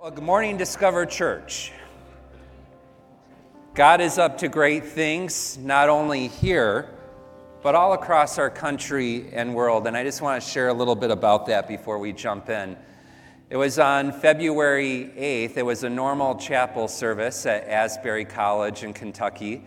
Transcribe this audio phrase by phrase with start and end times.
[0.00, 1.72] Well, good morning, Discover Church.
[3.74, 6.88] God is up to great things, not only here,
[7.62, 9.86] but all across our country and world.
[9.86, 12.78] And I just want to share a little bit about that before we jump in.
[13.50, 18.94] It was on February 8th, it was a normal chapel service at Asbury College in
[18.94, 19.66] Kentucky.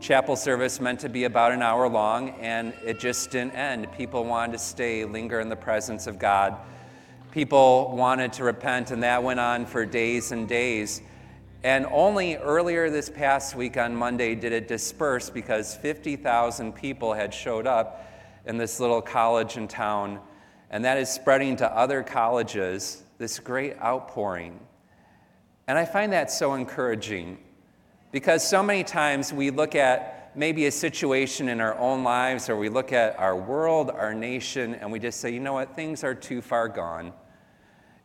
[0.00, 3.92] Chapel service meant to be about an hour long, and it just didn't end.
[3.92, 6.56] People wanted to stay, linger in the presence of God.
[7.30, 11.00] People wanted to repent, and that went on for days and days.
[11.62, 17.32] And only earlier this past week on Monday did it disperse because 50,000 people had
[17.32, 18.10] showed up
[18.46, 20.18] in this little college in town.
[20.70, 24.58] And that is spreading to other colleges, this great outpouring.
[25.68, 27.38] And I find that so encouraging
[28.10, 32.56] because so many times we look at maybe a situation in our own lives or
[32.56, 36.02] we look at our world, our nation, and we just say, you know what, things
[36.02, 37.12] are too far gone.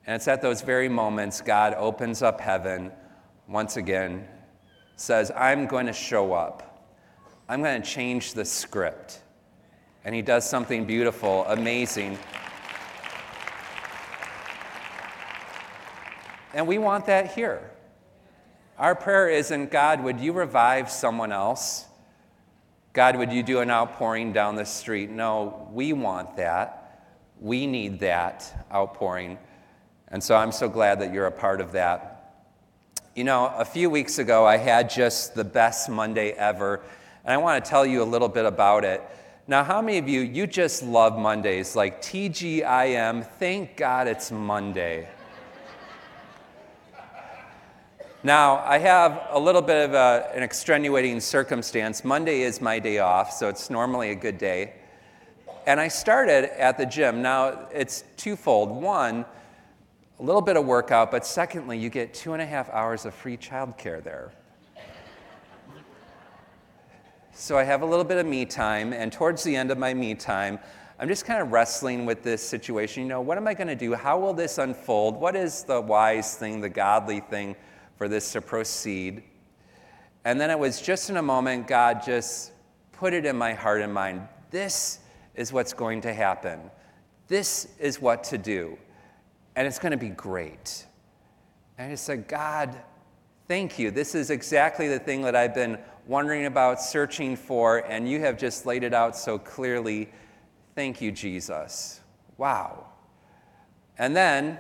[0.08, 2.91] And it's at those very moments God opens up heaven
[3.48, 4.27] once again,
[4.96, 6.88] says, I'm going to show up.
[7.48, 9.21] I'm going to change the script.
[10.04, 12.18] And he does something beautiful, amazing.
[16.54, 17.71] And we want that here.
[18.77, 21.85] Our prayer isn't, God, would you revive someone else?
[22.93, 25.10] God, would you do an outpouring down the street?
[25.10, 27.02] No, we want that.
[27.40, 29.37] We need that outpouring.
[30.10, 32.16] And so I'm so glad that you're a part of that.
[33.16, 36.82] You know, a few weeks ago, I had just the best Monday ever,
[37.24, 39.02] and I want to tell you a little bit about it.
[39.48, 41.76] Now, how many of you, you just love Mondays?
[41.76, 45.08] Like TGIM, thank God it's Monday.
[48.24, 52.04] now, I have a little bit of a, an extenuating circumstance.
[52.04, 54.74] Monday is my day off, so it's normally a good day.
[55.68, 57.22] And I started at the gym.
[57.22, 58.70] Now, it's twofold.
[58.70, 59.26] One,
[60.20, 63.13] a little bit of workout, but secondly, you get two and a half hours of
[63.13, 64.31] free childcare there.
[67.34, 69.94] So I have a little bit of me time, and towards the end of my
[69.94, 70.58] me time,
[70.98, 73.03] I'm just kind of wrestling with this situation.
[73.03, 73.94] You know, what am I going to do?
[73.94, 75.20] How will this unfold?
[75.20, 77.58] What is the wise thing, the godly thing
[77.97, 79.22] for this to proceed?
[80.24, 82.53] And then it was just in a moment, God just
[82.94, 84.22] put it in my heart and mind.
[84.50, 85.00] This
[85.36, 86.72] is what's going to happen.
[87.28, 88.78] This is what to do
[89.56, 90.86] and it's going to be great.
[91.78, 92.76] And I said, God,
[93.48, 93.92] thank you.
[93.92, 95.78] This is exactly the thing that I've been
[96.08, 100.12] wondering about, searching for, and you have just laid it out so clearly.
[100.76, 102.02] Thank you, Jesus.
[102.38, 102.88] Wow.
[103.98, 104.60] And then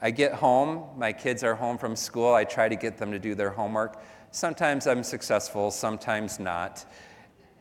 [0.00, 0.98] I get home.
[0.98, 2.34] My kids are home from school.
[2.34, 4.02] I try to get them to do their homework.
[4.30, 6.84] Sometimes I'm successful, sometimes not.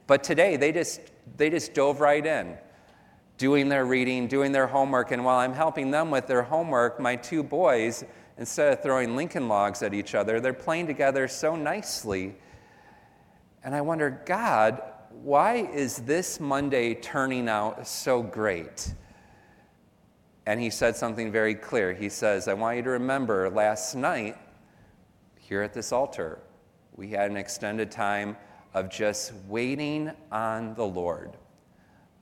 [0.08, 1.02] But today, they just,
[1.38, 2.58] they just dove right in
[3.42, 5.10] doing their reading, doing their homework.
[5.10, 8.06] And while I'm helping them with their homework, my two boys,
[8.38, 12.36] instead of throwing Lincoln logs at each other, they're playing together so nicely.
[13.64, 18.94] And I wonder, God, why is this Monday turning out so great?
[20.46, 21.94] And he said something very clear.
[21.94, 24.38] He says, I want you to remember last night
[25.40, 26.38] here at this altar,
[26.96, 28.38] we had an extended time
[28.76, 31.38] of just waiting on the Lord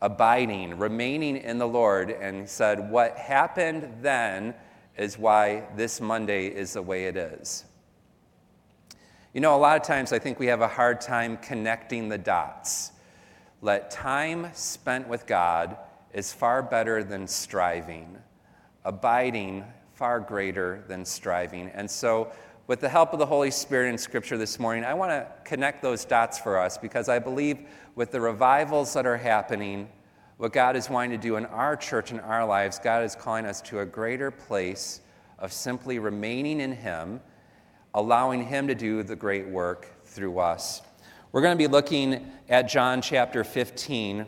[0.01, 4.53] abiding, remaining in the Lord, and said, What happened then
[4.97, 7.65] is why this Monday is the way it is.
[9.33, 12.17] You know, a lot of times I think we have a hard time connecting the
[12.17, 12.91] dots.
[13.61, 15.77] Let time spent with God
[16.13, 18.17] is far better than striving,
[18.83, 21.69] abiding far greater than striving.
[21.73, 22.31] And so,
[22.69, 25.81] with the help of the Holy Spirit in Scripture this morning, I want to connect
[25.81, 27.57] those dots for us because I believe
[27.95, 29.89] with the revivals that are happening,
[30.37, 33.47] what God is wanting to do in our church and our lives, God is calling
[33.47, 35.01] us to a greater place
[35.39, 37.21] of simply remaining in Him,
[37.95, 40.83] allowing Him to do the great work through us.
[41.31, 44.27] We're going to be looking at John chapter 15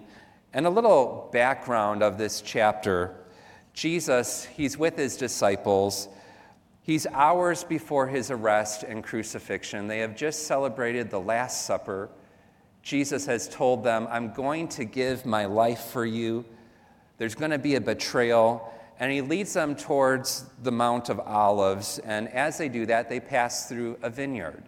[0.53, 3.15] and a little background of this chapter.
[3.75, 6.09] Jesus, he's with his disciples.
[6.83, 9.87] He's hours before his arrest and crucifixion.
[9.87, 12.09] They have just celebrated the Last Supper.
[12.81, 16.43] Jesus has told them, I'm going to give my life for you.
[17.19, 18.73] There's going to be a betrayal.
[18.99, 21.99] And he leads them towards the Mount of Olives.
[21.99, 24.63] And as they do that, they pass through a vineyard.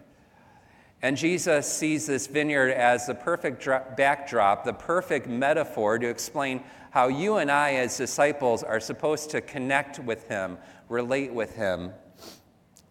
[1.02, 3.66] And Jesus sees this vineyard as the perfect
[3.96, 9.40] backdrop, the perfect metaphor to explain how you and I, as disciples, are supposed to
[9.40, 10.58] connect with him,
[10.88, 11.92] relate with him.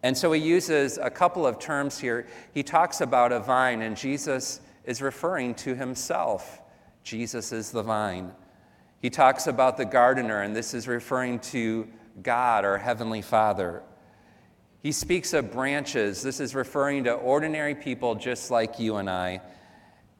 [0.04, 2.26] And so he uses a couple of terms here.
[2.52, 6.60] He talks about a vine, and Jesus is referring to himself.
[7.02, 8.30] Jesus is the vine.
[9.00, 11.88] He talks about the gardener, and this is referring to
[12.22, 13.82] God, our Heavenly Father.
[14.82, 16.22] He speaks of branches.
[16.22, 19.40] This is referring to ordinary people just like you and I.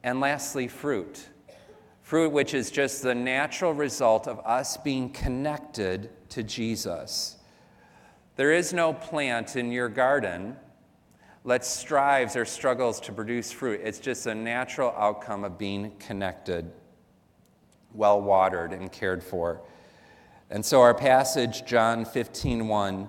[0.03, 1.29] And lastly, fruit.
[2.01, 7.34] Fruit, which is just the natural result of us being connected to Jesus.
[8.37, 10.57] There is no plant in your garden
[11.45, 13.81] that strives or struggles to produce fruit.
[13.85, 16.73] It's just a natural outcome of being connected,
[17.93, 19.61] well watered, and cared for.
[20.51, 23.09] And so our passage, John 15, 1,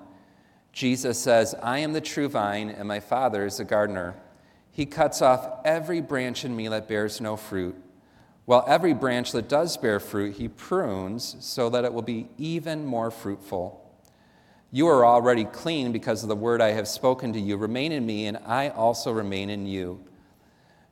[0.74, 4.16] Jesus says, I am the true vine, and my Father is the gardener.
[4.72, 7.76] He cuts off every branch in me that bears no fruit,
[8.44, 12.86] while every branch that does bear fruit, he prunes so that it will be even
[12.86, 13.85] more fruitful.
[14.72, 17.58] You are already clean because of the word I have spoken to you.
[17.58, 20.04] Remain in me, and I also remain in you.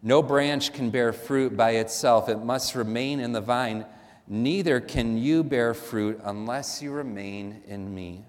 [0.01, 3.85] No branch can bear fruit by itself, it must remain in the vine.
[4.27, 8.25] Neither can you bear fruit unless you remain in me.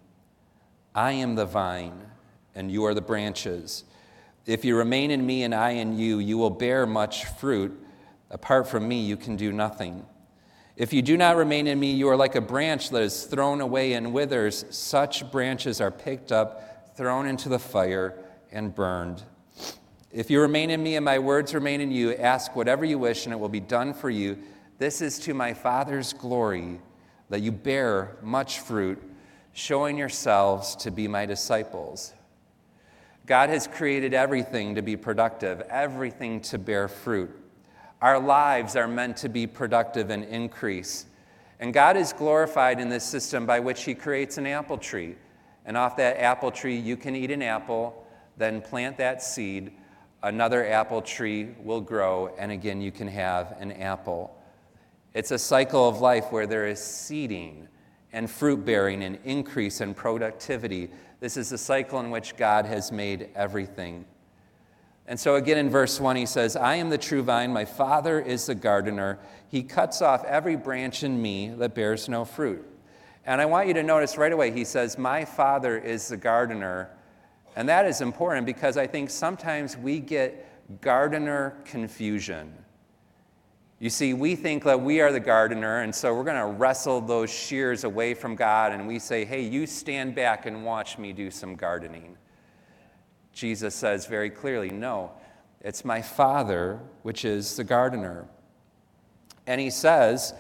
[0.95, 2.01] I am the vine,
[2.55, 3.85] and you are the branches.
[4.47, 7.77] If you remain in me and I in you, you will bear much fruit.
[8.31, 10.05] Apart from me, you can do nothing.
[10.77, 13.61] If you do not remain in me, you are like a branch that is thrown
[13.61, 14.65] away and withers.
[14.71, 18.19] Such branches are picked up, thrown into the fire,
[18.51, 19.23] and burned.
[20.11, 23.25] If you remain in me and my words remain in you, ask whatever you wish,
[23.25, 24.39] and it will be done for you.
[24.79, 26.81] This is to my Father's glory
[27.31, 29.01] that you bear much fruit
[29.53, 32.13] showing yourselves to be my disciples.
[33.27, 37.31] God has created everything to be productive, everything to bear fruit.
[38.05, 41.07] Our lives are meant to be productive and increase.
[41.59, 45.15] And God is glorified in this system by which He creates an apple tree.
[45.65, 48.07] And off that apple tree, you can eat an apple,
[48.37, 49.73] then plant that seed.
[50.23, 54.37] Another apple tree will grow, and again, you can have an apple.
[55.15, 57.69] It's a cycle of life where there is seeding
[58.13, 60.91] and fruit bearing and increase and productivity.
[61.21, 64.05] This is the cycle in which God has made everything.
[65.07, 68.21] And so, again, in verse 1, he says, I am the true vine, my Father
[68.21, 69.19] is the gardener.
[69.49, 72.65] He cuts off every branch in me that bears no fruit.
[73.27, 76.91] And I want you to notice right away, he says, My Father is the gardener.
[77.57, 82.53] And that is important because I think sometimes we get gardener confusion.
[83.79, 87.01] You see, we think that we are the gardener, and so we're going to wrestle
[87.01, 91.13] those shears away from God, and we say, hey, you stand back and watch me
[91.13, 92.17] do some gardening.
[93.35, 95.13] Jesus says very clearly, no,
[95.61, 98.27] it's my Father, which is the gardener.
[99.47, 100.33] And he says,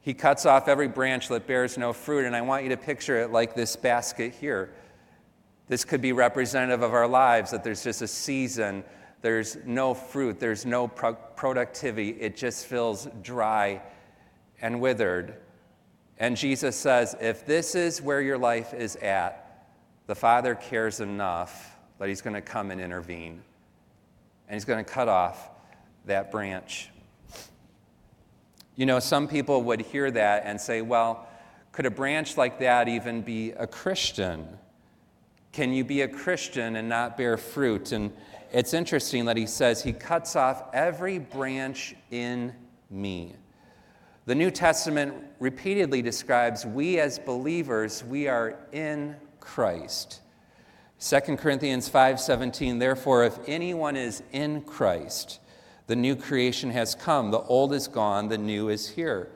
[0.00, 3.20] he cuts off every branch that bears no fruit, and I want you to picture
[3.20, 4.72] it like this basket here.
[5.68, 8.84] This could be representative of our lives, that there's just a season
[9.22, 12.10] there's no fruit, there's no pro- productivity.
[12.10, 13.82] It just feels dry
[14.62, 15.34] and withered.
[16.18, 19.66] And Jesus says, if this is where your life is at,
[20.06, 21.69] the Father cares enough
[22.00, 23.42] that He's going to come and intervene.
[24.48, 25.50] And He's going to cut off
[26.06, 26.88] that branch.
[28.74, 31.28] You know, some people would hear that and say, well,
[31.72, 34.48] could a branch like that even be a Christian?
[35.52, 37.92] Can you be a Christian and not bear fruit?
[37.92, 38.12] And
[38.50, 42.54] it's interesting that he says, He cuts off every branch in
[42.88, 43.34] me.
[44.24, 50.20] The New Testament repeatedly describes we as believers, we are in Christ.
[51.00, 55.40] 2 Corinthians 5:17 Therefore if anyone is in Christ
[55.86, 59.30] the new creation has come the old is gone the new is here.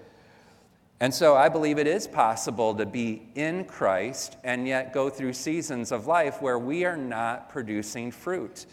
[1.00, 5.32] And so I believe it is possible to be in Christ and yet go through
[5.32, 8.66] seasons of life where we are not producing fruit.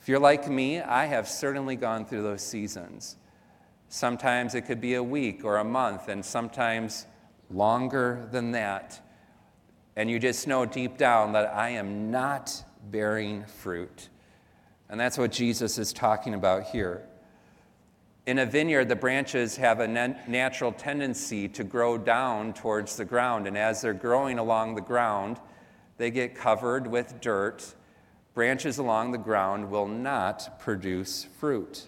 [0.00, 3.16] If you're like me, I have certainly gone through those seasons.
[3.88, 7.06] Sometimes it could be a week or a month, and sometimes
[7.50, 9.00] longer than that.
[9.96, 14.08] And you just know deep down that I am not bearing fruit.
[14.88, 17.02] And that's what Jesus is talking about here.
[18.26, 23.46] In a vineyard, the branches have a natural tendency to grow down towards the ground.
[23.46, 25.38] And as they're growing along the ground,
[25.98, 27.74] they get covered with dirt
[28.34, 31.86] branches along the ground will not produce fruit.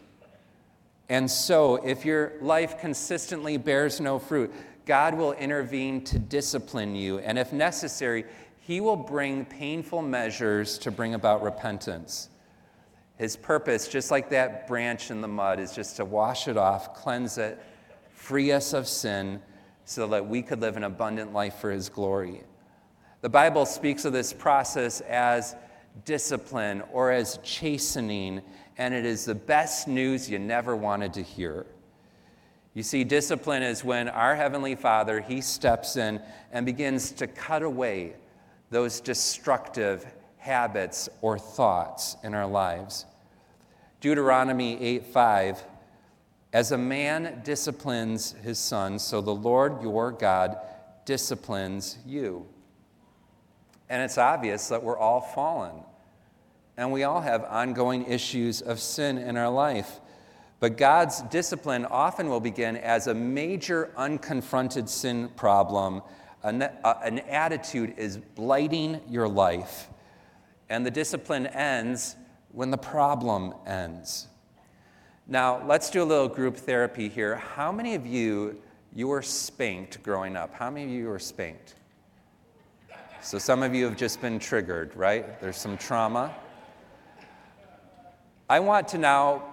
[1.08, 4.52] And so, if your life consistently bears no fruit,
[4.86, 8.24] God will intervene to discipline you, and if necessary,
[8.60, 12.28] He will bring painful measures to bring about repentance.
[13.16, 16.94] His purpose, just like that branch in the mud, is just to wash it off,
[16.94, 17.62] cleanse it,
[18.12, 19.40] free us of sin,
[19.84, 22.42] so that we could live an abundant life for His glory.
[23.20, 25.56] The Bible speaks of this process as
[26.04, 28.42] discipline or as chastening,
[28.76, 31.66] and it is the best news you never wanted to hear.
[32.74, 36.20] You see, discipline is when our Heavenly Father, He steps in
[36.52, 38.14] and begins to cut away
[38.70, 40.04] those destructive
[40.44, 43.06] habits, or thoughts in our lives.
[44.02, 45.64] Deuteronomy 8 5
[46.52, 50.58] As a man disciplines his son, so the Lord your God
[51.06, 52.46] disciplines you.
[53.88, 55.76] And it's obvious that we're all fallen.
[56.76, 59.98] And we all have ongoing issues of sin in our life.
[60.64, 66.00] But God's discipline often will begin as a major unconfronted sin problem.
[66.42, 69.90] An, uh, an attitude is blighting your life.
[70.70, 72.16] And the discipline ends
[72.50, 74.28] when the problem ends.
[75.26, 77.36] Now, let's do a little group therapy here.
[77.36, 78.58] How many of you
[78.94, 80.54] you were spanked growing up?
[80.54, 81.74] How many of you were spanked?
[83.20, 85.38] So some of you have just been triggered, right?
[85.42, 86.34] There's some trauma.
[88.48, 89.50] I want to now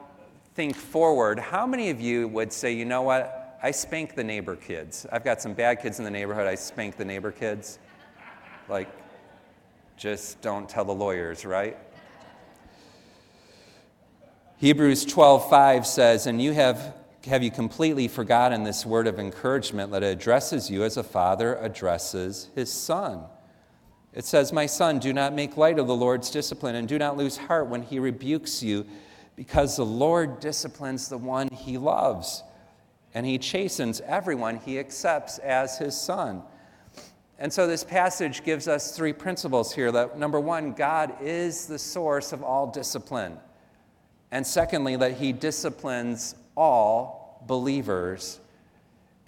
[0.61, 1.39] think forward.
[1.39, 3.57] How many of you would say, you know what?
[3.63, 5.07] I spank the neighbor kids.
[5.11, 6.45] I've got some bad kids in the neighborhood.
[6.45, 7.79] I spank the neighbor kids.
[8.69, 8.87] Like,
[9.97, 11.75] just don't tell the lawyers, right?
[14.57, 16.93] Hebrews 12:5 says, "And you have
[17.25, 22.49] have you completely forgotten this word of encouragement that addresses you as a father addresses
[22.53, 23.23] his son?"
[24.13, 27.17] It says, My son, do not make light of the Lord's discipline, and do not
[27.17, 28.85] lose heart when he rebukes you,
[29.41, 32.43] because the Lord disciplines the one he loves,
[33.15, 36.43] and he chastens everyone he accepts as his son.
[37.39, 41.79] And so this passage gives us three principles here that number one, God is the
[41.79, 43.35] source of all discipline.
[44.29, 48.39] And secondly, that he disciplines all believers.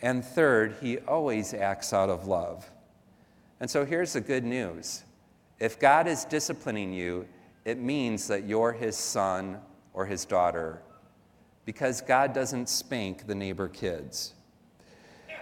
[0.03, 2.69] And third, he always acts out of love.
[3.59, 5.05] And so here's the good news
[5.59, 7.27] if God is disciplining you,
[7.65, 9.59] it means that you're his son
[9.93, 10.81] or his daughter
[11.65, 14.33] because God doesn't spank the neighbor kids.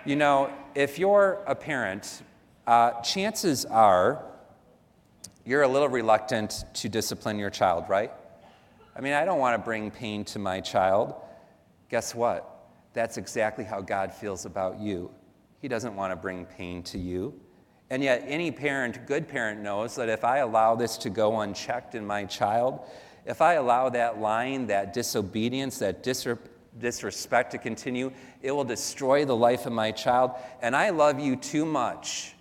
[0.05, 2.23] You know, if you're a parent,
[2.67, 4.23] uh, chances are
[5.45, 8.11] you're a little reluctant to discipline your child, right?
[8.95, 11.15] I mean, I don't want to bring pain to my child.
[11.89, 12.47] Guess what?
[12.93, 15.11] That's exactly how God feels about you.
[15.59, 17.39] He doesn't want to bring pain to you.
[17.89, 21.95] And yet, any parent, good parent, knows that if I allow this to go unchecked
[21.95, 22.85] in my child,
[23.25, 28.11] if I allow that lying, that disobedience, that disrespect to continue,
[28.41, 30.31] it will destroy the life of my child.
[30.61, 32.35] And I love you too much.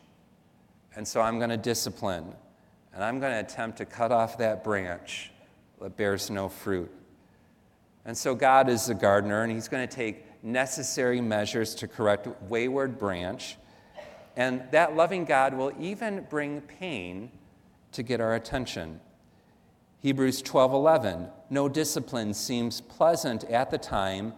[0.96, 2.34] And so I'm going to discipline.
[2.94, 5.30] And I'm going to attempt to cut off that branch
[5.80, 6.90] that bears no fruit.
[8.04, 12.26] And so God is the gardener, and He's going to take necessary measures to correct
[12.48, 13.56] wayward branch
[14.36, 17.30] and that loving God will even bring pain
[17.92, 19.00] to get our attention.
[20.00, 24.32] Hebrews 12:11 No discipline seems pleasant at the time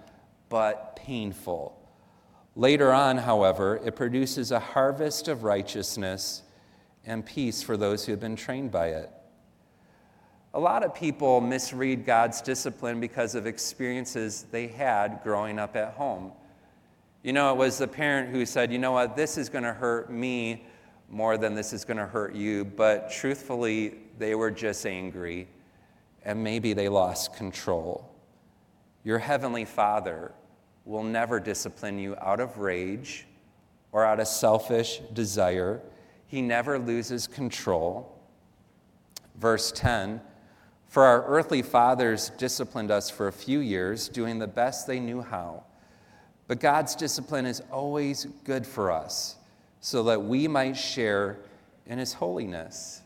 [0.49, 1.79] but painful.
[2.55, 6.43] Later on, however, it produces a harvest of righteousness
[7.07, 9.11] and peace for those who have been trained by it.
[10.53, 15.95] A lot of people misread God's discipline because of experiences they had growing up at
[15.95, 16.33] home.
[17.23, 19.73] You know, it was the parent who said, you know what, this is going to
[19.73, 20.67] hurt me
[21.13, 22.65] more than this is going to hurt you.
[22.65, 25.47] But truthfully, they were just angry
[26.25, 28.11] and maybe they lost control.
[29.05, 30.33] Your heavenly Father
[30.85, 33.27] will never discipline you out of rage
[33.93, 35.81] or out of selfish desire.
[36.27, 38.19] He never loses control.
[39.37, 40.21] Verse 10
[40.89, 45.21] For our earthly fathers disciplined us for a few years, doing the best they knew
[45.21, 45.65] how.
[46.47, 49.37] But God's discipline is always good for us
[49.83, 51.41] so that we might share
[51.87, 53.03] in His holiness.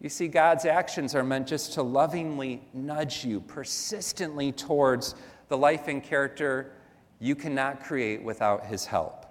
[0.00, 5.14] You see, God's actions are meant just to lovingly nudge you persistently towards
[5.48, 6.72] the life and character
[7.20, 9.26] you cannot create without His help.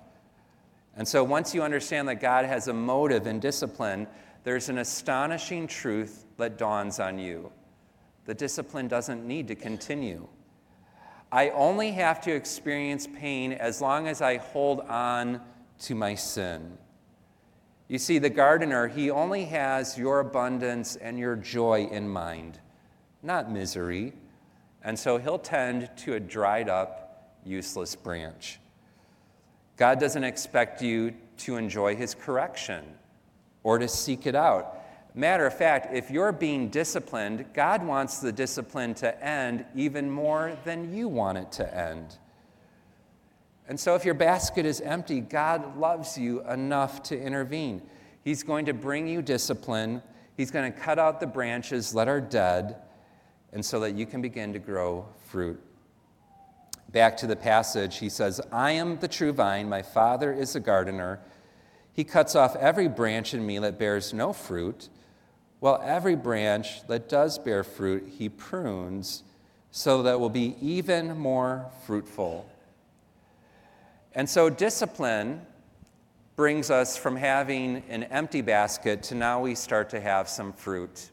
[0.96, 4.08] And so, once you understand that God has a motive in discipline,
[4.46, 7.52] there's an astonishing truth that dawns on you.
[8.24, 10.26] The discipline doesn't need to continue.
[11.34, 15.42] I only have to experience pain as long as I hold on
[15.80, 16.78] to my sin.
[17.88, 22.60] You see, the gardener, he only has your abundance and your joy in mind,
[23.22, 24.14] not misery.
[24.82, 28.60] And so he'll tend to a dried up, useless branch.
[29.78, 32.84] God doesn't expect you to enjoy his correction
[33.64, 34.82] or to seek it out.
[35.14, 40.58] Matter of fact, if you're being disciplined, God wants the discipline to end even more
[40.66, 42.18] than you want it to end.
[43.68, 47.82] And so, if your basket is empty, God loves you enough to intervene.
[48.24, 50.02] He's going to bring you discipline,
[50.38, 52.76] He's going to cut out the branches that are dead,
[53.54, 55.62] and so that you can begin to grow fruit.
[56.92, 60.60] Back to the passage, he says, I am the true vine, my Father is the
[60.60, 61.20] gardener.
[61.94, 64.90] He cuts off every branch in me that bears no fruit
[65.62, 69.24] Well, every branch that does bear fruit, he prunes
[69.72, 72.48] so that it will be even more fruitful.
[74.16, 75.46] And so, discipline
[76.38, 81.12] brings us from having an empty basket to now we start to have some fruit.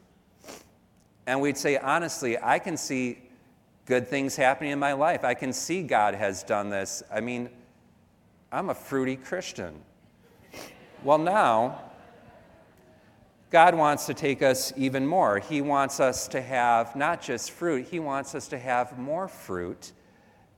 [1.27, 3.19] And we'd say, honestly, I can see
[3.85, 5.23] good things happening in my life.
[5.23, 7.03] I can see God has done this.
[7.11, 7.49] I mean,
[8.51, 9.73] I'm a fruity Christian.
[11.03, 11.81] Well, now,
[13.49, 15.39] God wants to take us even more.
[15.39, 19.91] He wants us to have not just fruit, He wants us to have more fruit.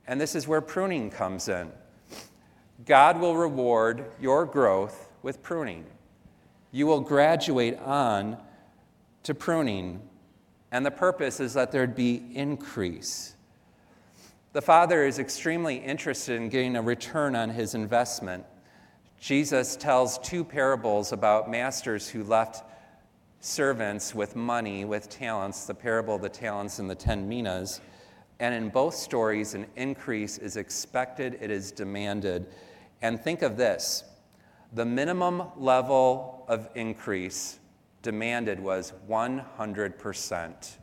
[0.06, 1.72] And this is where pruning comes in.
[2.84, 5.86] God will reward your growth with pruning.
[6.72, 8.36] You will graduate on
[9.22, 10.02] to pruning,
[10.70, 13.34] and the purpose is that there'd be increase.
[14.52, 18.44] The Father is extremely interested in getting a return on his investment.
[19.18, 22.62] Jesus tells two parables about masters who left
[23.40, 27.80] servants with money, with talents, the parable of the talents and the ten minas.
[28.38, 32.46] And in both stories, an increase is expected, it is demanded.
[33.02, 34.04] And think of this
[34.72, 37.58] the minimum level of increase
[38.02, 40.76] demanded was 100%.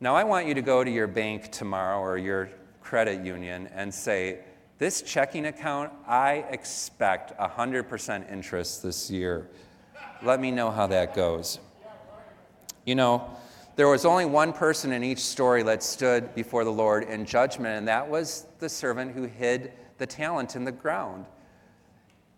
[0.00, 2.50] Now, I want you to go to your bank tomorrow or your
[2.80, 4.40] credit union and say,
[4.78, 9.48] This checking account, I expect 100% interest this year.
[10.22, 11.58] Let me know how that goes.
[12.84, 13.34] You know,
[13.76, 17.78] there was only one person in each story that stood before the Lord in judgment,
[17.78, 21.26] and that was the servant who hid the talent in the ground.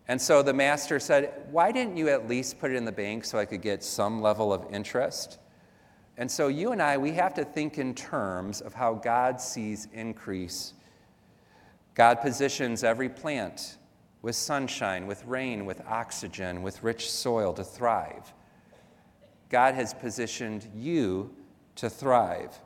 [0.07, 3.25] And so the master said, Why didn't you at least put it in the bank
[3.25, 5.39] so I could get some level of interest?
[6.17, 9.87] And so you and I, we have to think in terms of how God sees
[9.93, 10.73] increase.
[11.93, 13.77] God positions every plant
[14.21, 18.33] with sunshine, with rain, with oxygen, with rich soil to thrive.
[19.49, 21.33] God has positioned you
[21.75, 22.57] to thrive.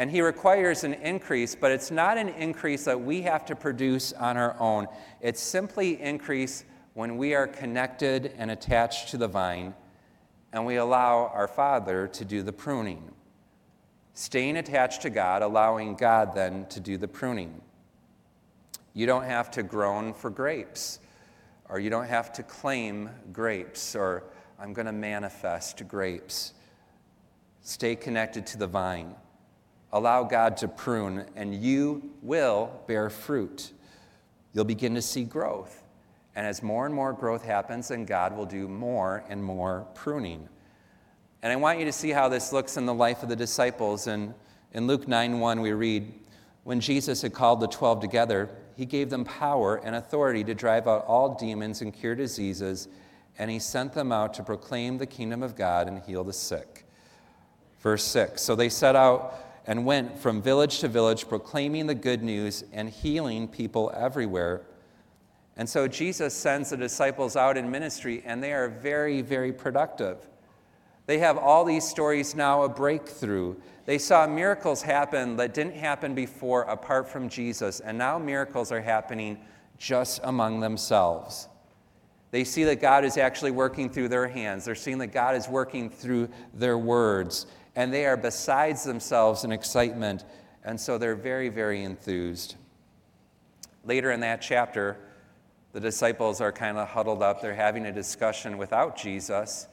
[0.00, 4.14] And He requires an increase, but it's not an increase that we have to produce
[4.14, 4.86] on our own.
[5.20, 9.74] It's simply increase when we are connected and attached to the vine
[10.54, 13.12] and we allow our Father to do the pruning.
[14.14, 17.60] Staying attached to God, allowing God then to do the pruning.
[18.94, 20.98] You don't have to groan for grapes,
[21.68, 24.24] or you don't have to claim grapes, or
[24.58, 26.54] I'm going to manifest grapes.
[27.60, 29.14] Stay connected to the vine.
[29.92, 33.72] Allow God to prune, and you will bear fruit.
[34.52, 35.82] You'll begin to see growth.
[36.36, 40.48] And as more and more growth happens, then God will do more and more pruning.
[41.42, 44.06] And I want you to see how this looks in the life of the disciples.
[44.06, 44.34] And
[44.72, 46.12] in Luke 9 1, we read,
[46.64, 50.86] When Jesus had called the twelve together, he gave them power and authority to drive
[50.86, 52.88] out all demons and cure diseases,
[53.38, 56.86] and he sent them out to proclaim the kingdom of God and heal the sick.
[57.80, 62.22] Verse 6 So they set out and went from village to village, proclaiming the good
[62.22, 64.62] news and healing people everywhere.
[65.56, 70.26] And so Jesus sends the disciples out in ministry, and they are very, very productive.
[71.06, 73.56] They have all these stories now a breakthrough.
[73.84, 78.80] They saw miracles happen that didn't happen before apart from Jesus, and now miracles are
[78.80, 79.38] happening
[79.76, 81.48] just among themselves.
[82.30, 84.64] They see that God is actually working through their hands.
[84.64, 89.52] They're seeing that God is working through their words and they are besides themselves in
[89.52, 90.24] excitement,
[90.64, 92.56] and so they're very, very enthused.
[93.84, 94.96] Later in that chapter,
[95.72, 97.40] the disciples are kind of huddled up.
[97.40, 99.68] They're having a discussion without Jesus,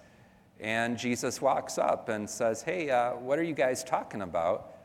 [0.59, 4.75] and Jesus walks up and says, Hey, uh, what are you guys talking about?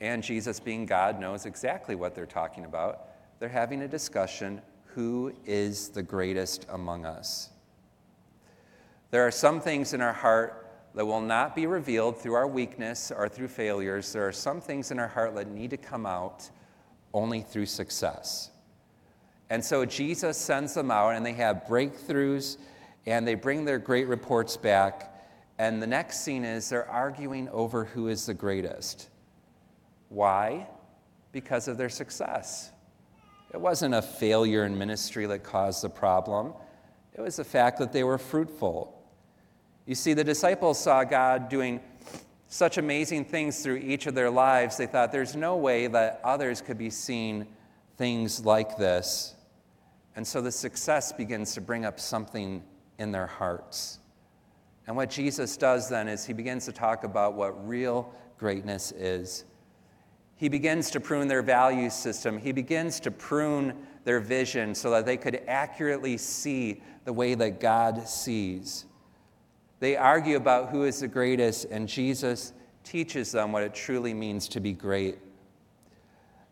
[0.00, 3.08] And Jesus, being God, knows exactly what they're talking about.
[3.38, 4.60] They're having a discussion
[4.96, 7.50] who is the greatest among us?
[9.10, 10.65] There are some things in our heart
[10.96, 14.14] that will not be revealed through our weakness or through failures.
[14.14, 16.48] There are some things in our heart that need to come out
[17.12, 18.50] only through success.
[19.50, 22.56] And so Jesus sends them out, and they have breakthroughs,
[23.04, 25.14] and they bring their great reports back.
[25.58, 29.10] And the next scene is they're arguing over who is the greatest.
[30.08, 30.66] Why?
[31.30, 32.70] Because of their success.
[33.52, 36.54] It wasn't a failure in ministry that caused the problem,
[37.12, 38.95] it was the fact that they were fruitful.
[39.86, 41.80] You see, the disciples saw God doing
[42.48, 46.60] such amazing things through each of their lives, they thought there's no way that others
[46.60, 47.46] could be seeing
[47.96, 49.34] things like this.
[50.14, 52.62] And so the success begins to bring up something
[52.98, 53.98] in their hearts.
[54.86, 59.44] And what Jesus does then is he begins to talk about what real greatness is.
[60.36, 62.38] He begins to prune their value system.
[62.38, 67.58] He begins to prune their vision so that they could accurately see the way that
[67.58, 68.84] God sees.
[69.78, 74.48] They argue about who is the greatest, and Jesus teaches them what it truly means
[74.48, 75.18] to be great.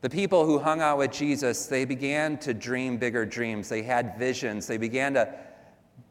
[0.02, 3.70] The people who hung out with Jesus, they began to dream bigger dreams.
[3.70, 4.66] They had visions.
[4.66, 5.32] They began to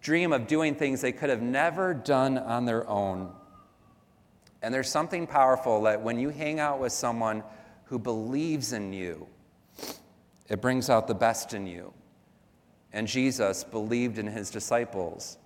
[0.02, 3.32] dream of doing things they could have never done on their own.
[4.64, 7.44] And there's something powerful that when you hang out with someone
[7.86, 9.28] who believes in you,
[10.50, 11.94] it brings out the best in you.
[12.94, 15.38] And Jesus believed in his disciples.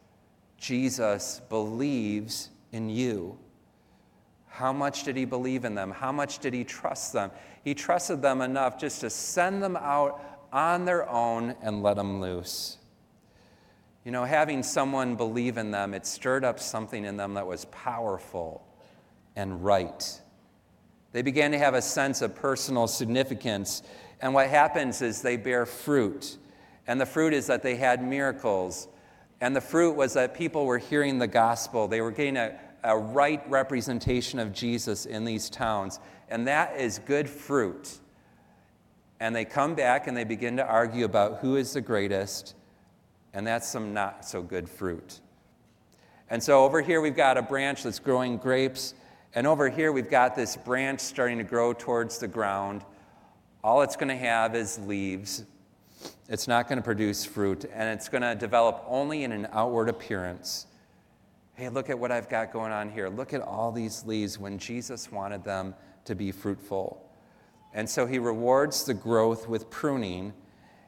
[0.58, 3.38] Jesus believes in you.
[4.48, 5.92] How much did he believe in them?
[5.92, 7.32] How much did he trust them?
[7.64, 12.20] He trusted them enough just to send them out on their own and let them
[12.22, 12.78] loose.
[14.04, 17.66] You know, having someone believe in them, it stirred up something in them that was
[17.66, 18.66] powerful
[19.36, 20.22] and right.
[21.12, 23.84] They began to have a sense of personal significance.
[24.22, 26.38] And what happens is they bear fruit.
[26.88, 28.88] And the fruit is that they had miracles.
[29.40, 31.88] And the fruit was that people were hearing the gospel.
[31.88, 36.00] They were getting a, a right representation of Jesus in these towns.
[36.30, 38.00] And that is good fruit.
[39.20, 42.56] And they come back and they begin to argue about who is the greatest.
[43.34, 45.20] And that's some not so good fruit.
[46.30, 48.94] And so over here we've got a branch that's growing grapes.
[49.36, 52.84] And over here we've got this branch starting to grow towards the ground.
[53.64, 55.46] All it's going to have is leaves.
[56.30, 59.88] It's not going to produce fruit, and it's going to develop only in an outward
[59.88, 60.68] appearance.
[61.54, 63.08] Hey, look at what I've got going on here.
[63.08, 67.02] Look at all these leaves when Jesus wanted them to be fruitful.
[67.74, 70.34] And so he rewards the growth with pruning.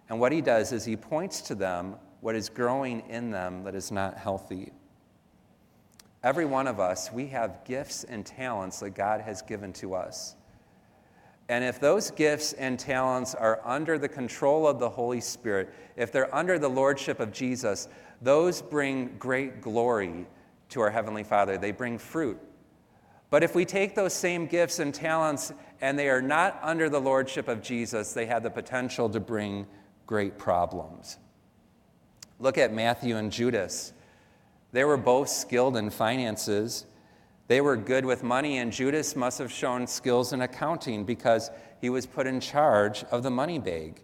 [0.10, 3.76] And what he does is he points to them what is growing in them that
[3.76, 4.74] is not healthy.
[6.22, 10.36] Every one of us, we have gifts and talents that God has given to us.
[11.50, 16.12] And if those gifts and talents are under the control of the Holy Spirit, if
[16.12, 17.90] they're under the lordship of Jesus,
[18.22, 20.28] those bring great glory
[20.70, 21.58] to our Heavenly Father.
[21.58, 22.40] They bring fruit.
[23.32, 27.02] But if we take those same gifts and talents and they are not under the
[27.02, 29.66] lordship of Jesus, they have the potential to bring
[30.06, 31.18] great problems.
[32.40, 33.94] Look at Matthew and Judas.
[34.72, 36.86] They were both skilled in finances.
[37.50, 41.50] They were good with money, and Judas must have shown skills in accounting because
[41.82, 44.04] he was put in charge of the money bag.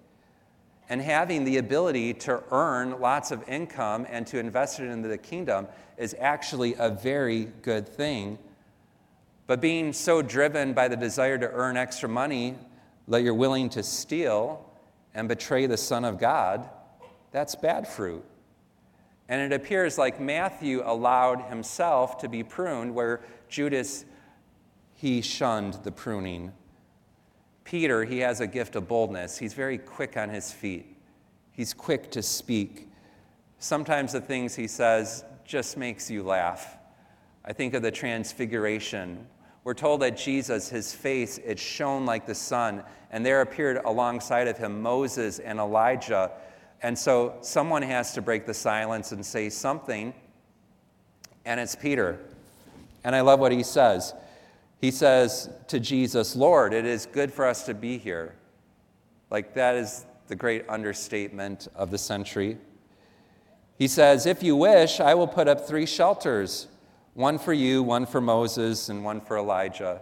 [0.90, 5.20] And having the ability to earn lots of income and to invest it into the
[5.20, 8.40] kingdom is actually a very good thing.
[9.46, 12.56] But being so driven by the desire to earn extra money
[13.08, 14.68] that you're willing to steal
[15.14, 16.68] and betray the Son of God,
[17.32, 18.26] that's bad fruit.
[19.28, 24.06] And it appears like Matthew allowed himself to be pruned, where Judas,
[24.94, 26.54] he shunned the pruning.
[27.64, 29.38] Peter, he has a gift of boldness.
[29.38, 30.98] He's very quick on his feet,
[31.52, 32.90] he's quick to speak.
[33.58, 36.78] Sometimes the things he says just makes you laugh.
[37.46, 39.26] I think of the transfiguration.
[39.64, 44.48] We're told that Jesus, his face, it shone like the sun, and there appeared alongside
[44.48, 46.32] of him Moses and Elijah
[46.86, 50.14] and so someone has to break the silence and say something,
[51.46, 52.20] and it's Peter.
[53.06, 54.16] And I love what he says.
[54.82, 58.34] He says to Jesus, Lord, it is good for us to be here.
[59.30, 62.58] Like, that is the great understatement of the century.
[63.78, 66.68] He says, If you wish, I will put up three shelters
[67.14, 70.02] one for you, one for Moses, and one for Elijah.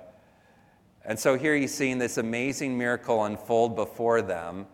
[1.04, 4.66] And so here he's seeing this amazing miracle unfold before them.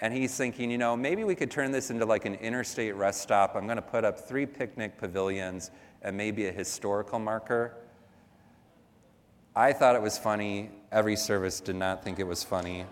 [0.00, 3.20] And he's thinking, you know, maybe we could turn this into like an interstate rest
[3.20, 3.54] stop.
[3.54, 5.70] I'm going to put up three picnic pavilions
[6.02, 7.74] and maybe a historical marker.
[9.54, 10.70] I thought it was funny.
[10.92, 12.86] Every service did not think it was funny.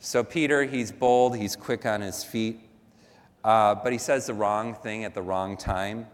[0.00, 2.60] so, Peter, he's bold, he's quick on his feet,
[3.44, 6.06] uh, but he says the wrong thing at the wrong time.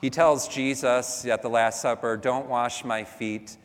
[0.00, 3.56] He tells Jesus at the Last Supper, Don't wash my feet.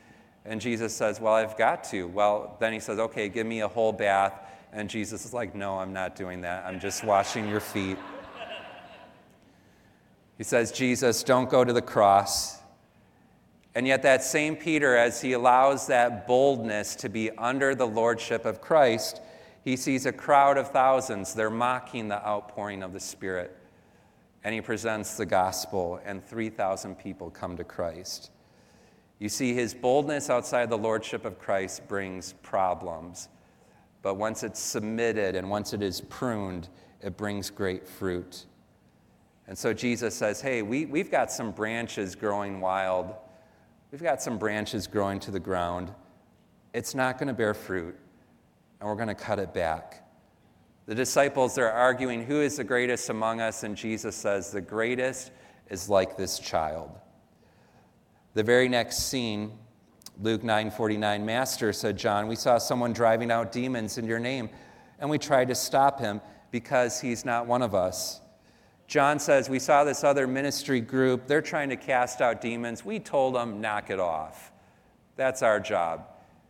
[0.45, 2.07] And Jesus says, Well, I've got to.
[2.07, 4.33] Well, then he says, Okay, give me a whole bath.
[4.73, 6.65] And Jesus is like, No, I'm not doing that.
[6.65, 7.97] I'm just washing your feet.
[10.41, 12.57] He says, Jesus, don't go to the cross.
[13.75, 18.43] And yet, that same Peter, as he allows that boldness to be under the lordship
[18.43, 19.21] of Christ,
[19.63, 21.35] he sees a crowd of thousands.
[21.35, 23.55] They're mocking the outpouring of the Spirit.
[24.43, 28.31] And he presents the gospel, and 3,000 people come to Christ.
[29.19, 33.29] You see, his boldness outside the lordship of Christ brings problems.
[34.01, 36.67] But once it's submitted and once it is pruned,
[36.99, 38.47] it brings great fruit.
[39.47, 43.13] And so Jesus says, Hey, we, we've got some branches growing wild.
[43.91, 45.93] We've got some branches growing to the ground.
[46.73, 47.97] It's not going to bear fruit,
[48.79, 50.07] and we're going to cut it back.
[50.85, 55.31] The disciples are arguing who is the greatest among us, and Jesus says, The greatest
[55.69, 56.91] is like this child.
[58.33, 59.57] The very next scene,
[60.21, 64.49] Luke 9:49, Master, said John, we saw someone driving out demons in your name,
[64.99, 68.20] and we tried to stop him because he's not one of us.
[68.91, 71.25] John says, We saw this other ministry group.
[71.25, 72.83] They're trying to cast out demons.
[72.83, 74.51] We told them, knock it off.
[75.15, 76.07] That's our job.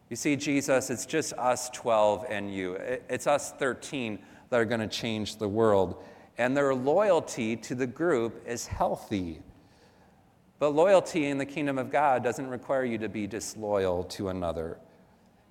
[0.09, 2.79] You see, Jesus, it's just us 12 and you.
[3.07, 4.17] It's us 13
[4.49, 6.03] that are going to change the world.
[6.39, 9.43] And their loyalty to the group is healthy.
[10.57, 14.79] But loyalty in the kingdom of God doesn't require you to be disloyal to another.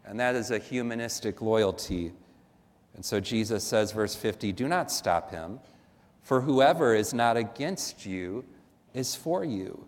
[0.05, 2.11] And that is a humanistic loyalty.
[2.97, 5.61] And so Jesus says, verse 50, do not stop him,
[6.31, 8.45] for whoever is not against you
[8.95, 9.85] is for you.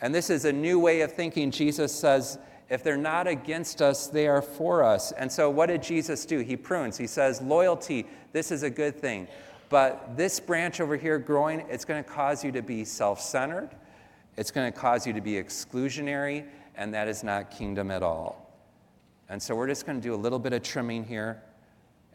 [0.00, 1.50] And this is a new way of thinking.
[1.50, 2.38] Jesus says,
[2.70, 5.12] if they're not against us, they are for us.
[5.12, 6.38] And so, what did Jesus do?
[6.38, 6.96] He prunes.
[6.96, 9.28] He says, loyalty, this is a good thing.
[9.68, 13.68] But this branch over here growing, it's going to cause you to be self centered.
[14.38, 18.50] It's going to cause you to be exclusionary, and that is not kingdom at all.
[19.28, 21.42] And so, we're just going to do a little bit of trimming here.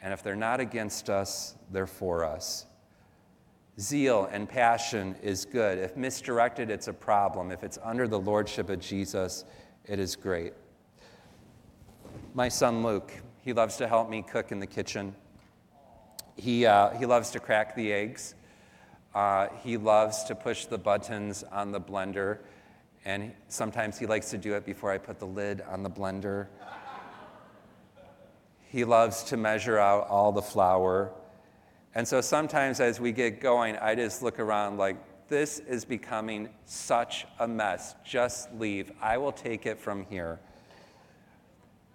[0.01, 2.65] And if they're not against us, they're for us.
[3.79, 5.77] Zeal and passion is good.
[5.77, 7.49] If misdirected, it's a problem.
[7.49, 9.45] If it's under the lordship of Jesus,
[9.85, 10.53] it is great.
[12.33, 15.15] My son Luke, he loves to help me cook in the kitchen.
[16.35, 18.35] He, uh, he loves to crack the eggs.
[19.15, 22.39] Uh, he loves to push the buttons on the blender.
[23.05, 26.47] And sometimes he likes to do it before I put the lid on the blender.
[28.67, 31.11] He loves to measure out all the flour.
[31.95, 34.97] And so sometimes as we get going, I just look around like,
[35.27, 37.95] this is becoming such a mess.
[38.03, 38.91] Just leave.
[39.01, 40.39] I will take it from here.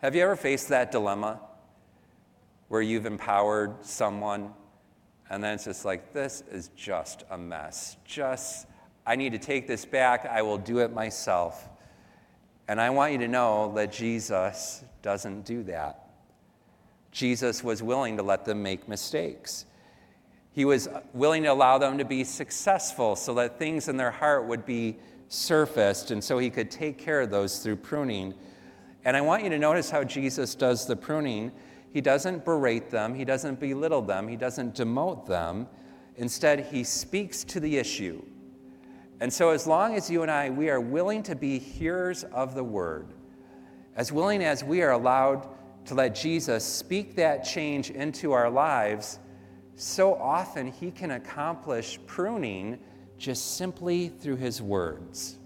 [0.02, 1.40] Have you ever faced that dilemma
[2.68, 4.52] where you've empowered someone
[5.30, 7.96] and then it's just like, this is just a mess.
[8.04, 8.66] Just,
[9.06, 10.26] I need to take this back.
[10.26, 11.68] I will do it myself.
[12.68, 16.10] And I want you to know that Jesus doesn't do that.
[17.10, 19.66] Jesus was willing to let them make mistakes.
[20.54, 24.46] He was willing to allow them to be successful so that things in their heart
[24.46, 24.96] would be
[25.28, 28.34] surfaced, and so he could take care of those through pruning.
[29.04, 31.50] And I want you to notice how Jesus does the pruning.
[31.92, 35.66] He doesn't berate them, he doesn't belittle them, he doesn't demote them.
[36.16, 38.22] Instead, he speaks to the issue.
[39.20, 42.54] And so, as long as you and I, we are willing to be hearers of
[42.54, 43.12] the word,
[43.96, 45.48] as willing as we are allowed
[45.86, 49.18] to let Jesus speak that change into our lives,
[49.76, 52.78] so often he can accomplish pruning
[53.18, 55.38] just simply through his words.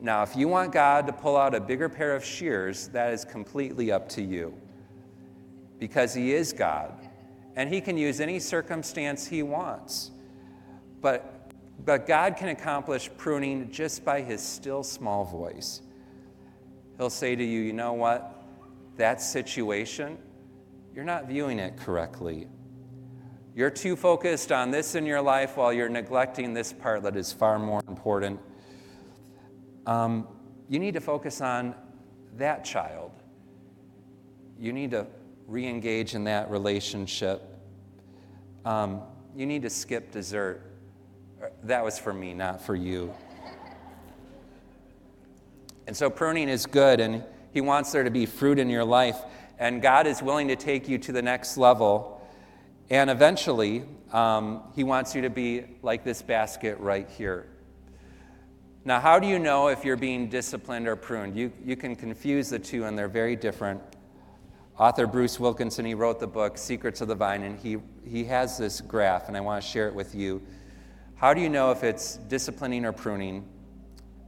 [0.00, 3.24] Now, if you want God to pull out a bigger pair of shears, that is
[3.24, 4.54] completely up to you.
[5.78, 6.94] Because he is God,
[7.56, 10.10] and he can use any circumstance he wants.
[11.00, 11.52] But,
[11.84, 15.82] but God can accomplish pruning just by his still small voice.
[16.96, 18.42] He'll say to you, you know what?
[18.96, 20.18] That situation,
[20.94, 22.48] you're not viewing it correctly.
[23.54, 27.32] You're too focused on this in your life while you're neglecting this part that is
[27.32, 28.40] far more important.
[29.86, 30.26] Um,
[30.68, 31.74] you need to focus on
[32.36, 33.10] that child.
[34.58, 35.06] You need to
[35.46, 37.42] re engage in that relationship.
[38.64, 39.02] Um,
[39.34, 40.62] you need to skip dessert.
[41.42, 43.12] Uh, that was for me, not for you.
[45.86, 49.18] And so pruning is good, and He wants there to be fruit in your life
[49.60, 52.26] and God is willing to take you to the next level.
[52.88, 57.46] And eventually, um, He wants you to be like this basket right here.
[58.86, 61.36] Now, how do you know if you're being disciplined or pruned?
[61.36, 63.82] You, you can confuse the two, and they're very different.
[64.78, 68.56] Author Bruce Wilkinson, he wrote the book Secrets of the Vine, and he, he has
[68.56, 70.40] this graph, and I want to share it with you.
[71.16, 73.46] How do you know if it's disciplining or pruning?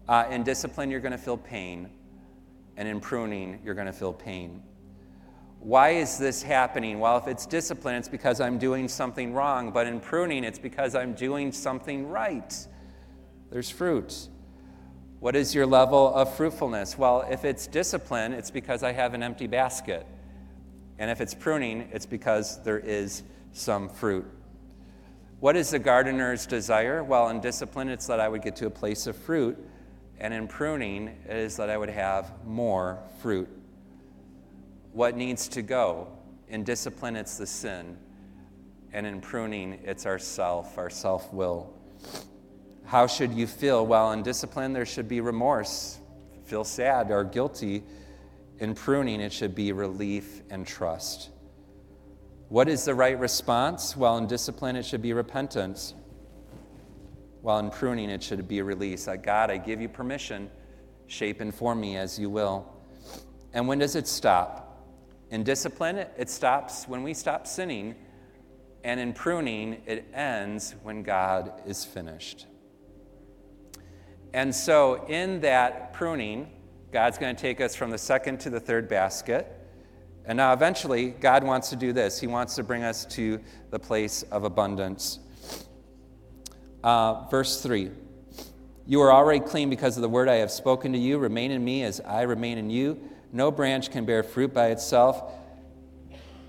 [0.06, 1.88] Uh, in discipline, you're going to feel pain,
[2.76, 4.62] and in pruning, you're going to feel pain.
[5.62, 6.98] Why is this happening?
[6.98, 10.96] Well, if it's discipline, it's because I'm doing something wrong, but in pruning, it's because
[10.96, 12.66] I'm doing something right.
[13.48, 14.28] There's fruit.
[15.20, 16.98] What is your level of fruitfulness?
[16.98, 20.04] Well, if it's discipline, it's because I have an empty basket.
[20.98, 23.22] And if it's pruning, it's because there is
[23.52, 24.26] some fruit.
[25.38, 27.04] What is the gardener's desire?
[27.04, 29.56] Well, in discipline, it's that I would get to a place of fruit.
[30.18, 33.48] And in pruning, it is that I would have more fruit
[34.92, 36.08] what needs to go.
[36.48, 37.96] In discipline, it's the sin.
[38.92, 41.72] And in pruning, it's our self, our self will.
[42.84, 43.86] How should you feel?
[43.86, 45.98] Well, in discipline, there should be remorse,
[46.44, 47.84] feel sad or guilty.
[48.58, 51.30] In pruning, it should be relief and trust.
[52.48, 53.96] What is the right response?
[53.96, 55.94] Well, in discipline, it should be repentance.
[57.40, 59.06] While in pruning, it should be release.
[59.06, 60.50] Like, God, I give you permission.
[61.06, 62.70] Shape and form me as you will.
[63.54, 64.61] And when does it stop?
[65.32, 67.94] In discipline, it stops when we stop sinning.
[68.84, 72.46] And in pruning, it ends when God is finished.
[74.34, 76.50] And so, in that pruning,
[76.92, 79.50] God's going to take us from the second to the third basket.
[80.26, 82.20] And now, eventually, God wants to do this.
[82.20, 83.40] He wants to bring us to
[83.70, 85.18] the place of abundance.
[86.84, 87.90] Uh, verse 3
[88.86, 91.16] You are already clean because of the word I have spoken to you.
[91.16, 93.00] Remain in me as I remain in you.
[93.32, 95.32] No branch can bear fruit by itself,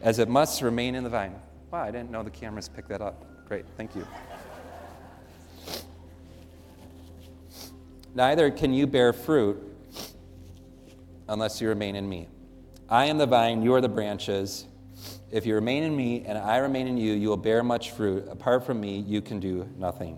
[0.01, 1.35] as it must remain in the vine.
[1.71, 3.25] Wow, I didn't know the cameras picked that up.
[3.47, 4.05] Great, thank you.
[8.13, 9.57] Neither can you bear fruit
[11.27, 12.27] unless you remain in me.
[12.89, 14.65] I am the vine, you are the branches.
[15.31, 18.27] If you remain in me and I remain in you, you will bear much fruit.
[18.29, 20.17] Apart from me, you can do nothing.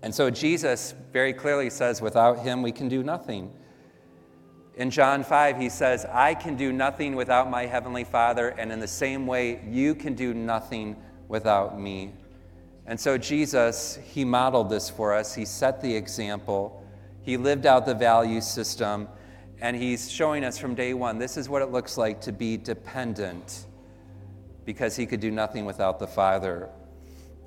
[0.00, 3.52] And so Jesus very clearly says, without him, we can do nothing.
[4.78, 8.78] In John 5, he says, I can do nothing without my heavenly Father, and in
[8.78, 10.94] the same way, you can do nothing
[11.26, 12.12] without me.
[12.86, 15.34] And so Jesus, he modeled this for us.
[15.34, 16.80] He set the example.
[17.22, 19.08] He lived out the value system.
[19.60, 22.56] And he's showing us from day one this is what it looks like to be
[22.56, 23.66] dependent
[24.64, 26.68] because he could do nothing without the Father.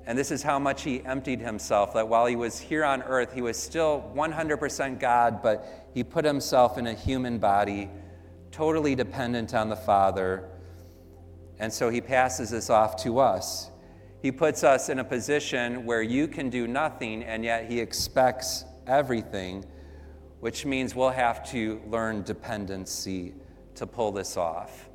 [0.06, 3.32] And this is how much he emptied himself that while he was here on earth,
[3.32, 7.88] he was still 100% God, but he put himself in a human body,
[8.50, 10.48] totally dependent on the Father.
[11.58, 13.70] And so he passes this off to us.
[14.20, 18.64] He puts us in a position where you can do nothing, and yet he expects
[18.86, 19.64] everything
[20.42, 23.32] which means we'll have to learn dependency
[23.76, 24.88] to pull this off.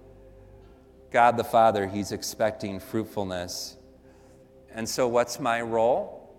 [1.10, 3.77] God the Father, He's expecting fruitfulness.
[4.78, 6.30] And so, what's my role?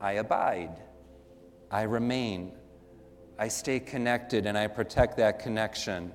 [0.00, 0.80] I abide,
[1.70, 2.52] I remain,
[3.38, 6.12] I stay connected, and I protect that connection.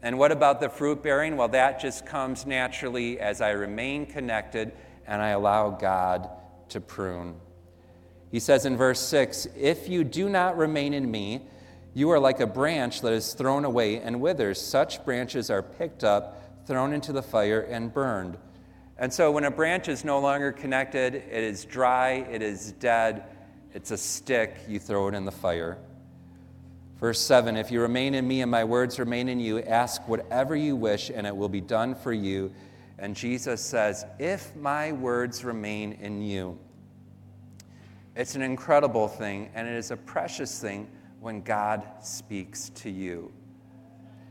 [0.00, 1.36] And what about the fruit bearing?
[1.36, 4.70] Well, that just comes naturally as I remain connected
[5.08, 6.30] and I allow God
[6.68, 7.34] to prune.
[8.30, 11.48] He says in verse 6 If you do not remain in me,
[11.94, 14.60] you are like a branch that is thrown away and withers.
[14.60, 18.38] Such branches are picked up, thrown into the fire, and burned.
[18.98, 23.24] And so when a branch is no longer connected, it is dry, it is dead,
[23.74, 25.76] it's a stick, you throw it in the fire.
[26.98, 30.56] Verse 7 If you remain in me and my words remain in you, ask whatever
[30.56, 32.52] you wish, and it will be done for you.
[32.98, 36.58] And Jesus says, If my words remain in you.
[38.14, 40.88] It's an incredible thing, and it is a precious thing
[41.20, 43.30] when God speaks to you.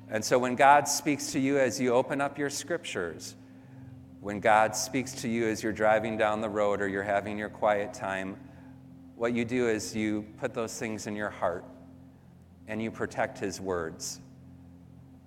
[0.09, 3.35] And so, when God speaks to you as you open up your scriptures,
[4.25, 7.47] when God speaks to you as you're driving down the road or you're having your
[7.47, 8.35] quiet time,
[9.15, 11.63] what you do is you put those things in your heart
[12.67, 14.19] and you protect His words.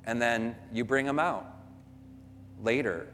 [0.02, 1.46] And then you bring them out
[2.60, 3.06] later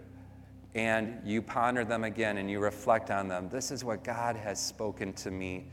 [0.75, 3.51] and you ponder them again and you reflect on them.
[3.51, 5.67] This is what God has spoken to me.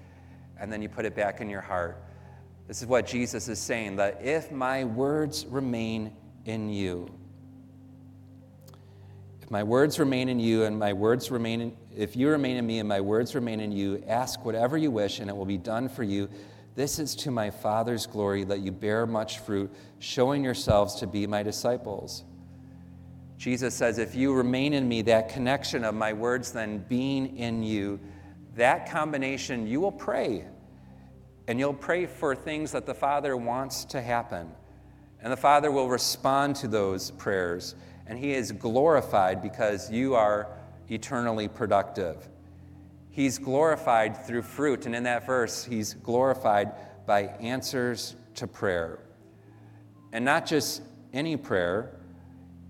[0.60, 2.04] And then you put it back in your heart.
[2.68, 6.12] This is what Jesus is saying that if my words remain
[6.44, 7.08] in you,
[9.52, 12.80] my words remain in you and my words remain in, if you remain in me
[12.80, 15.90] and my words remain in you, ask whatever you wish and it will be done
[15.90, 16.30] for you.
[16.74, 21.28] This is to my Father's glory that you bear much fruit, showing yourselves to be
[21.28, 22.24] my disciples.
[23.36, 27.62] Jesus says, If you remain in me, that connection of my words then being in
[27.62, 28.00] you,
[28.56, 30.46] that combination, you will pray.
[31.50, 34.50] And you'll pray for things that the Father wants to happen.
[35.22, 37.76] And the Father will respond to those prayers.
[38.08, 40.48] And He is glorified because you are
[40.90, 42.28] eternally productive.
[43.10, 44.86] He's glorified through fruit.
[44.86, 46.72] And in that verse, He's glorified
[47.06, 49.00] by answers to prayer.
[50.14, 50.82] And not just
[51.14, 51.98] any prayer,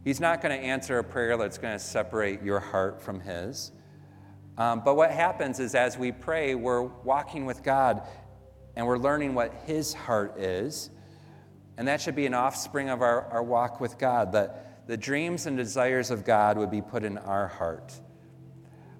[0.03, 3.71] He's not going to answer a prayer that's going to separate your heart from His.
[4.57, 8.01] Um, but what happens is as we pray, we're walking with God
[8.75, 10.89] and we're learning what His heart is.
[11.77, 15.45] And that should be an offspring of our, our walk with God, that the dreams
[15.45, 17.93] and desires of God would be put in our heart.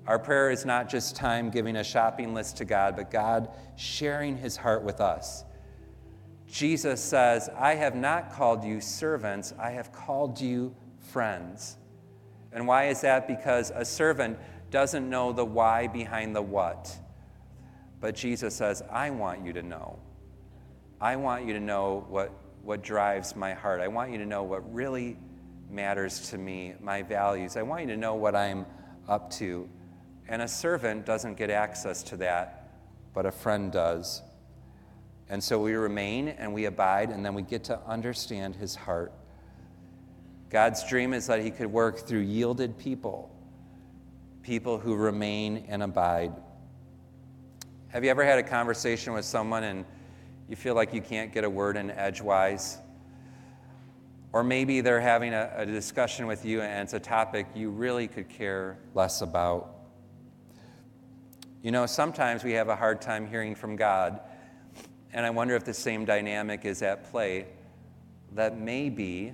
[0.08, 4.38] Our prayer is not just time giving a shopping list to God, but God sharing
[4.38, 5.44] His heart with us.
[6.48, 11.76] Jesus says, I have not called you servants, I have called you friends.
[12.54, 13.28] And why is that?
[13.28, 14.40] Because a servant
[14.70, 16.98] doesn't know the why behind the what.
[18.00, 20.00] But Jesus says, I want you to know.
[21.02, 22.32] I want you to know what,
[22.64, 23.82] what drives my heart.
[23.82, 25.18] I want you to know what really
[25.72, 27.58] matters to me, my values.
[27.58, 28.66] I want you to know what I'm
[29.08, 29.70] up to.
[30.28, 32.72] And a servant doesn't get access to that,
[33.14, 34.22] but a friend does.
[35.30, 39.14] And so we remain and we abide, and then we get to understand his heart.
[40.50, 43.34] God's dream is that he could work through yielded people,
[44.44, 46.34] people who remain and abide.
[47.88, 49.86] Have you ever had a conversation with someone and
[50.50, 52.78] you feel like you can't get a word in edgewise?
[54.34, 58.08] Or maybe they're having a, a, discussion with you and it's a topic you really
[58.08, 59.76] could care less about.
[61.62, 64.22] You know, sometimes we have a hard time hearing from God,
[65.14, 67.46] and I wonder if the same dynamic is at play
[68.34, 69.34] that maybe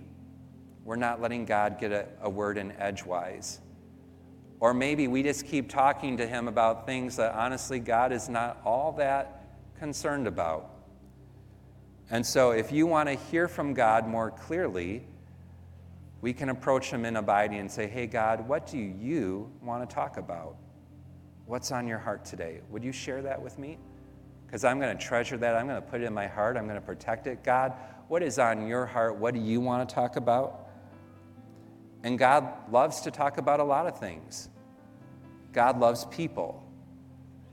[0.83, 3.59] we're not letting God get a, a word in edgewise.
[4.59, 8.59] Or maybe we just keep talking to Him about things that honestly God is not
[8.65, 9.43] all that
[9.77, 10.76] concerned about.
[12.09, 15.05] And so, if you want to hear from God more clearly,
[16.21, 19.93] we can approach Him in abiding and say, Hey, God, what do you want to
[19.93, 20.55] talk about?
[21.45, 22.61] What's on your heart today?
[22.69, 23.77] Would you share that with me?
[24.45, 25.55] Because I'm going to treasure that.
[25.55, 26.55] I'm going to put it in my heart.
[26.55, 27.43] I'm going to protect it.
[27.43, 27.73] God,
[28.07, 29.17] what is on your heart?
[29.17, 30.69] What do you want to talk about?
[32.03, 34.49] And God loves to talk about a lot of things.
[35.51, 36.63] God loves people.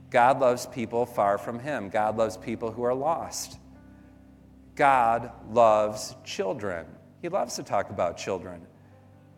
[0.09, 1.89] God loves people far from Him.
[1.89, 3.59] God loves people who are lost.
[4.75, 6.85] God loves children.
[7.21, 8.67] He loves to talk about children.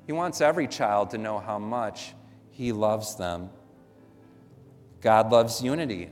[0.06, 2.14] He wants every child to know how much
[2.52, 3.50] He loves them.
[5.02, 6.10] God loves unity.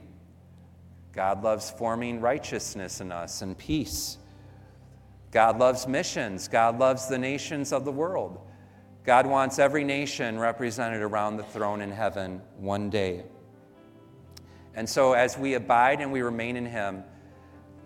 [1.11, 4.17] God loves forming righteousness in us and peace.
[5.31, 6.47] God loves missions.
[6.47, 8.39] God loves the nations of the world.
[9.05, 13.23] God wants every nation represented around the throne in heaven one day.
[14.75, 17.03] And so, as we abide and we remain in Him,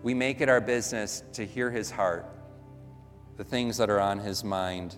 [0.02, 2.26] we make it our business to hear his heart,
[3.36, 4.96] the things that are on his mind.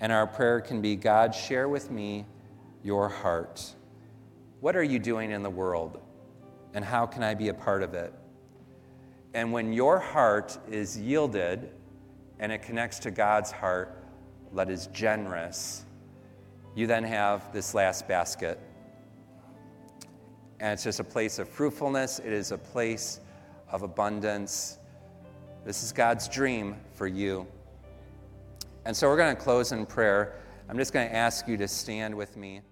[0.00, 2.26] And our prayer can be God, share with me
[2.82, 3.74] your heart.
[4.60, 6.00] What are you doing in the world?
[6.74, 8.12] And how can I be a part of it?
[9.34, 11.70] And when your heart is yielded
[12.38, 14.04] and it connects to God's heart,
[14.54, 15.84] that is generous,
[16.74, 18.58] you then have this last basket.
[20.60, 23.20] And it's just a place of fruitfulness, it is a place
[23.70, 24.78] of abundance.
[25.64, 27.46] This is God's dream for you.
[28.84, 30.34] And so we're going to close in prayer.
[30.68, 32.62] I'm just going to ask you to stand with me.